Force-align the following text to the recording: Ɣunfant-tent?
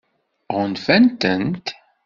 Ɣunfant-tent? 0.55 1.67